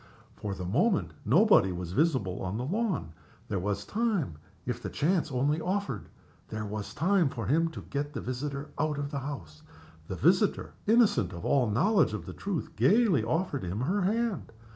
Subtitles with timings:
[0.35, 3.13] For the moment nobody was visible on the lawn.
[3.49, 6.09] There was time, if the chance only offered
[6.49, 9.61] there was time for him to get the visitor out of the house.
[10.07, 14.51] The visitor, innocent of all knowledge of the truth, gayly offered him her hand.